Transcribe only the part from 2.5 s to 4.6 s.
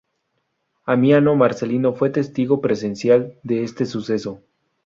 presencial de este suceso.